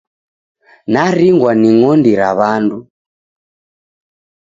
Naringwa 0.93 1.51
ni 1.59 1.69
ng'ondi 1.77 2.11
ra 2.19 2.29
w'andu. 2.37 2.77